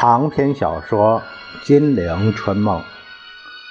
[0.00, 1.20] 长篇小说
[1.66, 2.80] 《金陵春梦》，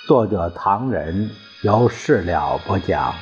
[0.08, 1.32] 作者唐人，
[1.64, 3.16] 由事了不讲。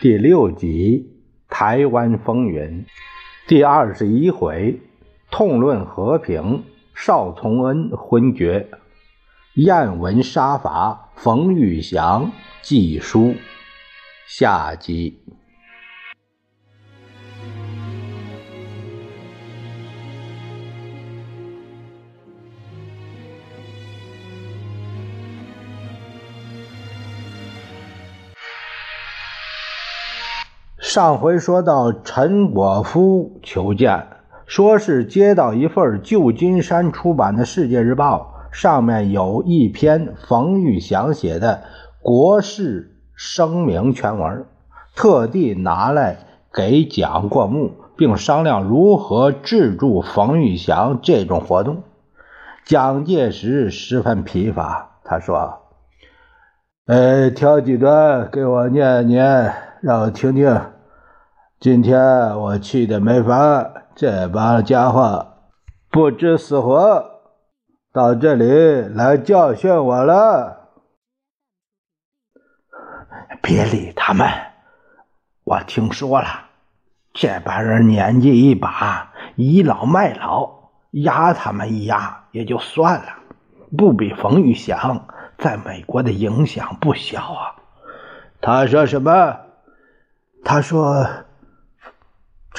[0.00, 1.12] 第六集
[1.54, 2.62] 《台湾风云》，
[3.46, 4.80] 第二十一回
[5.30, 6.64] 痛论和平，
[6.94, 8.70] 邵从恩昏厥，
[9.56, 13.34] 燕文杀伐，冯玉祥寄书。
[14.26, 15.18] 下集。
[30.92, 34.08] 上回说到陈果夫求见，
[34.44, 41.62] 说是接到一份旧金山出版的《世界日报》，上面有一篇冯玉祥写的
[42.02, 44.44] 国事声明全文，
[44.96, 46.16] 特地拿来
[46.52, 51.84] 给蒋过目，并商量如何制住冯玉祥这种活动。
[52.64, 55.60] 蒋介石十分疲乏，他说
[56.86, 60.60] ：“呃，挑几段给我念念，让我听听。”
[61.60, 62.00] 今天
[62.38, 65.34] 我气得没法，这帮家伙
[65.90, 67.20] 不知死活，
[67.92, 68.48] 到这里
[68.94, 70.70] 来教训我了。
[73.42, 74.26] 别理他们，
[75.44, 76.28] 我听说了，
[77.12, 83.12] 这帮人年纪一把，倚老卖老，压他们一压也就算了，
[83.76, 87.54] 不比冯玉祥在美国的影响不小啊。
[88.40, 89.36] 他说什么？
[90.42, 91.06] 他说。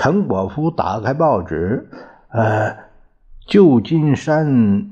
[0.03, 1.87] 陈果夫打开报纸，
[2.29, 2.71] 呃，
[3.45, 4.89] 《旧金山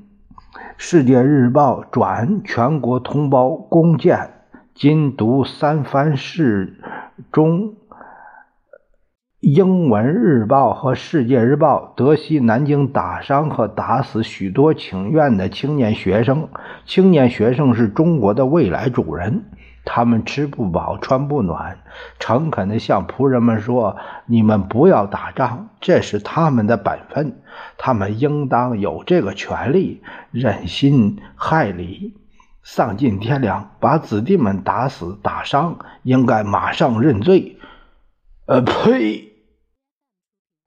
[0.77, 4.29] 世界日报》转全国同胞公见，
[4.75, 6.75] 今读三藩市
[7.31, 7.73] 中
[9.39, 16.49] 英文日报和世界日报，得悉南京打伤和打死许多请愿的青年学生。
[16.85, 19.45] 青年学生是中国的未来主人。
[19.85, 21.79] 他们吃不饱穿不暖，
[22.19, 23.97] 诚恳地向仆人们说
[24.27, 27.41] ：“你们不要打仗，这是他们的本分，
[27.77, 30.01] 他们应当有这个权利。
[30.31, 32.15] 忍心害理，
[32.61, 37.57] 丧尽天良，把子弟们打死打伤，应该马上认罪。”
[38.45, 39.33] 呃，呸！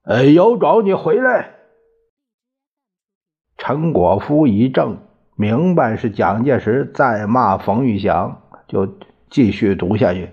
[0.05, 1.51] 呃，有种你回来！
[3.57, 4.97] 陈果夫一怔，
[5.35, 8.41] 明白是蒋介石在骂冯玉祥。
[8.67, 8.87] 就
[9.29, 10.29] 继续读下去。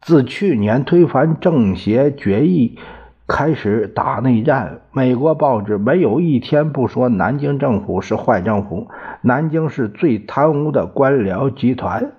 [0.00, 2.78] 自去年推翻政协决议
[3.26, 8.88] 开始打内战，美国报纸没有一天不说南京政府是坏政府，
[9.20, 12.12] 南京是最贪污的官僚集团。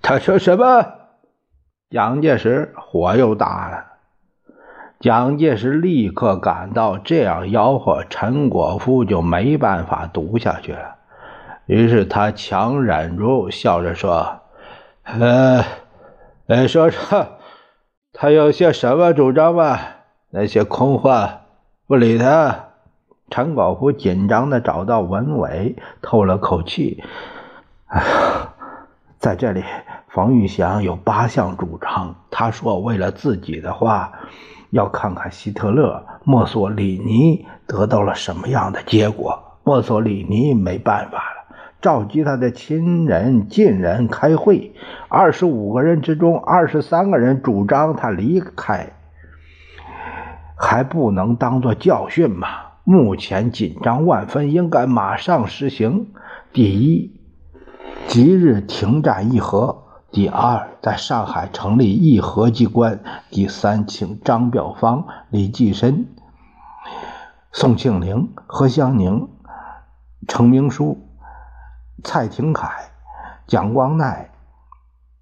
[0.00, 0.86] 他说什么？
[1.90, 3.84] 蒋介石火又大了。
[4.98, 10.95] 蒋介石立刻感到这样吆喝，陈果夫就没办法读下去了。
[11.66, 14.40] 于是他强忍住，笑着说。
[15.02, 15.64] 呃，
[16.46, 17.26] 呃，说说
[18.12, 19.80] 他有些什么主张吧？
[20.30, 21.42] 那些空话，
[21.86, 22.64] 不理他。
[23.30, 27.02] 陈宝福紧张的找到文伟，透了口气
[27.86, 28.54] ：“哎呀，
[29.18, 29.64] 在这里，
[30.08, 32.14] 冯玉祥有八项主张。
[32.30, 34.12] 他说，为了自己的话，
[34.70, 39.58] 要看看希特勒、墨索里尼得到了什么样的结果。
[39.64, 41.32] 墨索里尼没办法。”
[41.86, 44.74] 召集他的亲人、近人开会，
[45.08, 48.94] 二十五个人之中，二十三个人主张他离开，
[50.56, 52.48] 还不能当做教训吗？
[52.82, 56.08] 目前紧张万分，应该马上实行。
[56.52, 57.20] 第一，
[58.08, 62.96] 即日停战议和；第二，在上海成立议和机关；
[63.30, 66.08] 第三，请张表芳、李济深、
[67.52, 69.28] 宋庆龄、何香凝、
[70.26, 71.05] 程明书。
[72.04, 72.70] 蔡廷锴、
[73.46, 74.30] 蒋光鼐、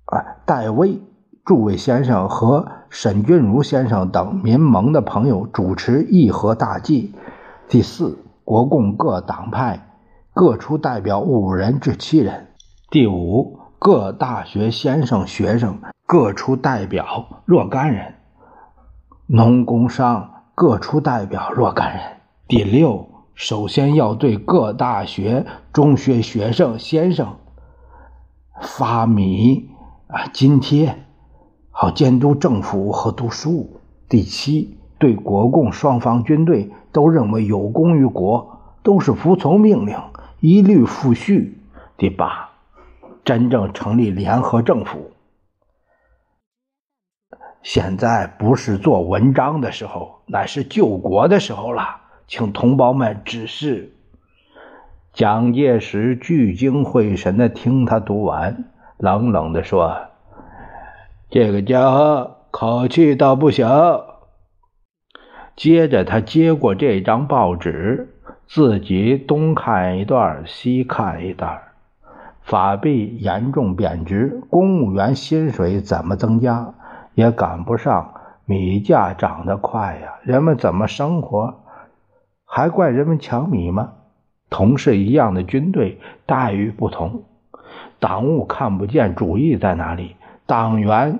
[0.07, 1.01] 啊戴维
[1.45, 7.15] 诸位先生和沈钧儒先生等民盟的朋友主持议和大计。
[7.69, 9.89] 第四，国共各党派
[10.33, 12.49] 各出代表五人至七人。
[12.91, 18.15] 第五，各大学先生学生各出代表若干人。
[19.27, 22.03] 农工商各出代表若干人。
[22.47, 23.14] 第六。
[23.35, 27.37] 首先要对各大学、中学学生、先生
[28.63, 29.71] 发米
[30.07, 30.97] 啊津贴，
[31.71, 33.81] 好监督政府和读书。
[34.09, 39.99] 第七，对国共双方军队都认为有功于国，都是服从命令，
[40.41, 41.59] 一律复叙。
[41.97, 42.51] 第八，
[43.25, 45.11] 真正成立联合政府。
[47.63, 52.03] 现在不是做文章的时候，乃是救国的时候了。
[52.27, 53.93] 请同胞们指示，
[55.13, 58.65] 蒋介石聚精会神地听他读完，
[58.99, 59.97] 冷冷地说
[61.31, 64.23] ：“这个家伙口气倒不小。”
[65.55, 68.15] 接着，他接过这张报纸，
[68.47, 71.61] 自己东看一段，西看一段。
[72.41, 76.75] 法币严重贬值，公务员薪水怎么增加
[77.15, 80.15] 也赶不上米价涨得快呀！
[80.23, 81.64] 人们怎么生活？
[82.57, 83.95] 还怪人们抢米吗？
[84.49, 87.25] 同是一样的军队，待遇不同。
[87.99, 90.15] 党务看不见主意在哪里？
[90.47, 91.19] 党员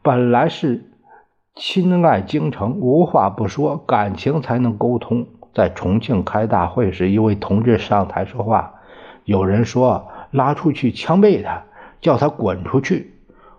[0.00, 0.92] 本来是
[1.56, 5.26] 亲爱京城，无话不说，感情才能沟通。
[5.52, 8.74] 在重庆开大会时，一位同志上台说话，
[9.24, 11.64] 有人说拉出去枪毙他，
[12.00, 13.12] 叫他滚出去。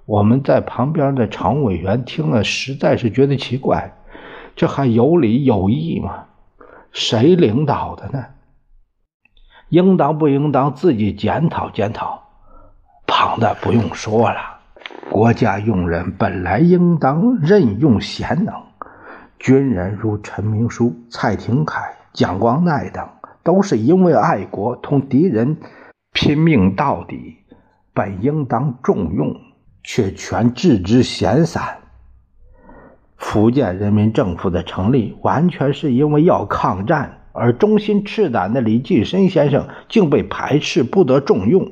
[0.05, 3.97] 我们在旁边的常委员听了，实在是觉得奇怪，
[4.55, 6.27] 这还有理有义吗？
[6.91, 8.25] 谁领导的呢？
[9.69, 12.23] 应当不应当自己检讨检讨？
[13.05, 14.37] 旁的不用说了，
[15.09, 18.53] 国家用人本来应当任用贤能，
[19.37, 21.81] 军人如陈明书、蔡廷锴、
[22.13, 23.07] 蒋光鼐等，
[23.43, 25.57] 都是因为爱国同敌人
[26.13, 27.37] 拼命到底，
[27.93, 29.35] 本应当重用，
[29.83, 31.77] 却全置之闲散。
[33.29, 37.19] 福建人民政府的成立，完全是因为要抗战。
[37.31, 41.63] 而忠心赤胆的李济深先生竟被排斥，不得重用；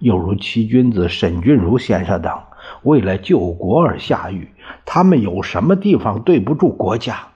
[0.00, 2.38] 又如七君子沈钧儒先生等，
[2.82, 4.52] 为了救国而下狱，
[4.84, 7.28] 他们有什么地方对不住国家？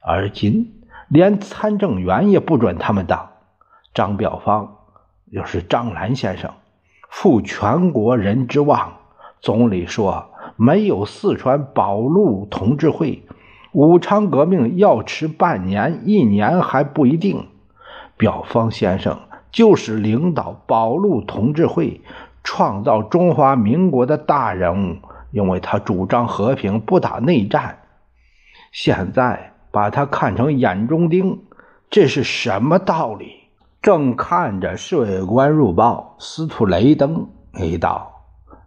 [0.00, 3.30] 而今连参政员也不准他们当。
[3.94, 4.76] 张表芳
[5.30, 6.50] 又是张澜先生，
[7.08, 8.94] 负全国人之望。
[9.40, 13.24] 总理说没有四川保路同志会。
[13.72, 17.46] 武昌革命要迟半年、一年还不一定。
[18.16, 19.18] 表方先生
[19.52, 22.00] 就是领导保路同志会、
[22.42, 24.96] 创造中华民国的大人物，
[25.30, 27.78] 因为他主张和平，不打内战。
[28.72, 31.42] 现在把他看成眼中钉，
[31.90, 33.34] 这是什么道理？
[33.80, 38.17] 正看着《税关入报》，司徒雷登一道。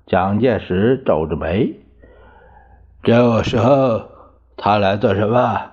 [0.05, 1.79] 蒋介石皱着眉，
[3.03, 4.09] 这个时候。
[4.63, 5.71] 他来做什么？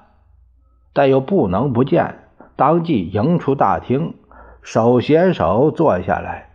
[0.94, 4.14] 但又不能不见，当即迎出大厅，
[4.62, 6.48] 手牵手坐下来。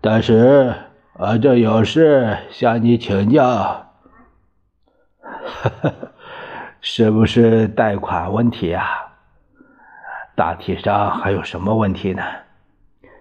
[0.00, 0.72] 但是，
[1.14, 3.88] 我这有事向你请教，
[6.80, 8.86] 是不是贷款问题啊？
[10.36, 12.22] 大体上还有什么问题呢？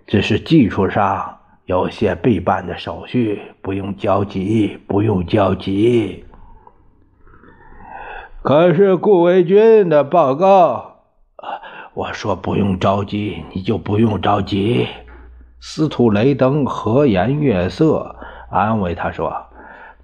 [0.06, 6.26] 只是技术上有些备办的手续，不用焦急，不用焦急。
[8.42, 11.04] 可是顾维钧的报告，
[11.94, 14.88] 我说不用着急，你就不用着急。
[15.60, 18.16] 司徒雷登和颜悦色，
[18.50, 19.32] 安慰他说：“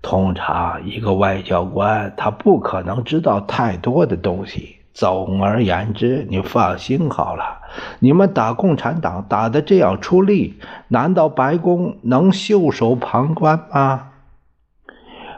[0.03, 4.76] 通常一个外交官，他不可能知道太多的东西。
[4.98, 7.60] 总而言之，你放心好了。
[8.00, 14.13] 你们打共产党打的这样出力，难道白宫能袖手旁观吗？”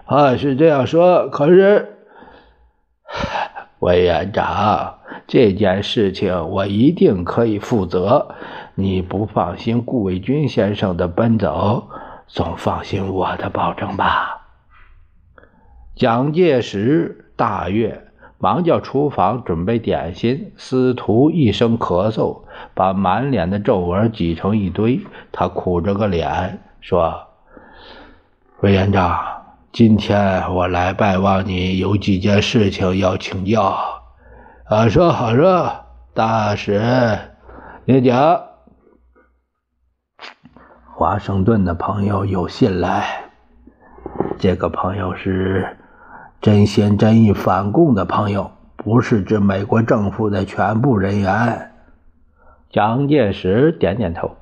[0.08, 1.98] 啊，是这样说，可是。
[3.80, 8.36] 委员长，这件事情我一定可以负责。
[8.76, 11.90] 你不放心顾伟军先生的奔走，
[12.28, 14.48] 总放心我的保证吧。
[15.96, 18.09] 蒋介石大悦，
[18.40, 20.54] 忙叫厨房准备点心。
[20.58, 22.42] 司徒一声咳嗽，
[22.74, 25.02] 把满脸的皱纹挤成一堆。
[25.32, 27.28] 他苦着个脸说
[28.62, 29.36] ：“委员长。”
[29.72, 33.78] 今天我来拜望你，有几件事情要请教。
[34.66, 35.72] 啊，说好说，
[36.16, 36.82] 大使，
[37.86, 38.42] 你讲。
[40.96, 43.26] 华盛顿的朋友有信来，
[44.40, 45.78] 这个朋友是
[46.42, 51.72] 真心真意反共的朋友，不是指美国政府的全部人员。
[52.70, 54.38] 蒋介石点点头。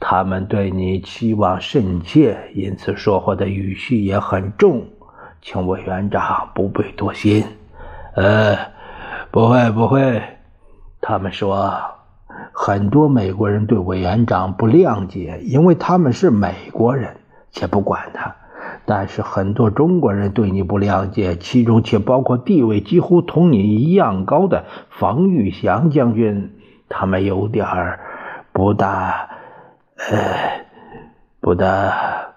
[0.00, 4.86] 他们对你期望甚切，因此说话的语气也很重，
[5.42, 7.44] 请委员长不必多心。
[8.14, 8.56] 呃，
[9.30, 10.22] 不会不会。
[11.00, 11.78] 他们说，
[12.52, 17.16] 很多美国人对委员长不谅解，因为他们是美国人，
[17.50, 18.34] 且不管他。
[18.88, 26.56] 但是很多中国人对你不谅解，其中且包括地位几乎同你一样高的冯玉祥将军，
[26.88, 28.00] 他们有点儿
[28.50, 29.28] 不大。
[29.98, 30.64] 呃，
[31.40, 32.32] 不大，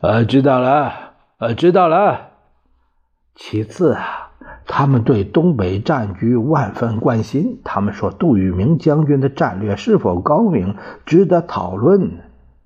[0.00, 0.92] 呃，知道了，
[1.38, 2.30] 呃，知道了。
[3.34, 4.30] 其次啊，
[4.64, 7.60] 他们对东北战局万分关心。
[7.62, 12.22] 他们说杜聿明将军的战略是否高明，值得讨论。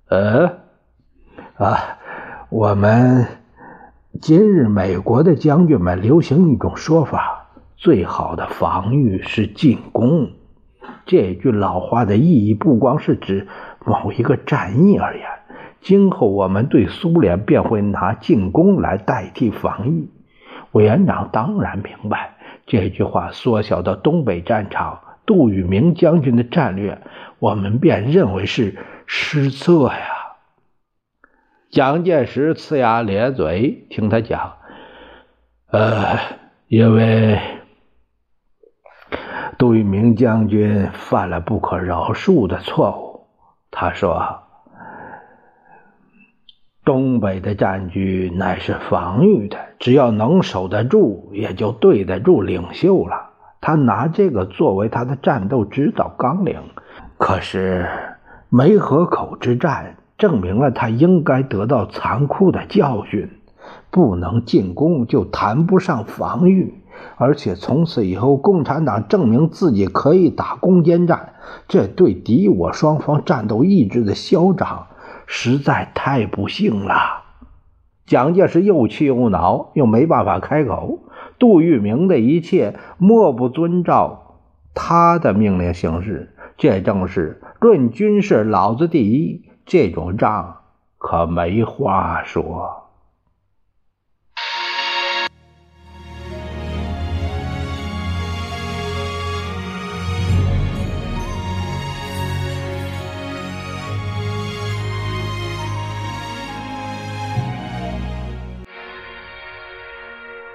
[0.08, 0.58] 呃，
[1.56, 1.97] 啊，
[2.50, 3.26] 我们
[4.22, 10.30] 今日美国的将军们流行一种说法：最好的防御是进攻。
[11.04, 13.46] 这句老话的意义不光是指
[13.84, 15.26] 某一个战役而言，
[15.82, 20.08] 今后我们对苏联便会拿进攻来代替防御。
[20.72, 22.36] 委员长当然明白
[22.66, 26.98] 这句话缩小到东北战场，杜聿明将军的战略，
[27.40, 28.74] 我们便认为是
[29.04, 30.17] 失策呀。
[31.70, 34.54] 蒋介石呲牙咧嘴听他讲，
[35.70, 36.18] 呃，
[36.66, 37.38] 因为
[39.58, 43.26] 杜聿明将军犯了不可饶恕的错误。
[43.70, 44.42] 他说。
[46.84, 53.28] 东北的战局乃是防御的，只要能守得住，也就对得住领袖了。
[53.60, 56.62] 他拿这个作为他的战斗指导纲领。
[57.18, 57.86] 可是
[58.48, 63.30] 梅河口之战证明了他应该得到残酷的教训：
[63.90, 66.74] 不能进攻，就谈不上防御。
[67.16, 71.34] 而且从此以后，共产党证明自己可以打攻坚战，
[71.68, 74.88] 这对敌我双方战斗意志的消长。
[75.30, 76.94] 实在太不幸了，
[78.06, 81.00] 蒋介石又气又恼，又没办法开口。
[81.38, 84.38] 杜聿明的一切莫不遵照
[84.74, 89.42] 他的命令行事，这正是论军事，老子第一。
[89.68, 90.62] 这种仗
[90.96, 92.87] 可没话说。